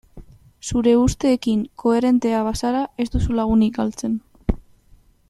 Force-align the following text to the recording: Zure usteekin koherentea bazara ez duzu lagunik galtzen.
Zure 0.69 0.93
usteekin 1.01 1.61
koherentea 1.83 2.41
bazara 2.49 2.83
ez 3.05 3.09
duzu 3.17 3.39
lagunik 3.41 3.77
galtzen. 3.81 4.21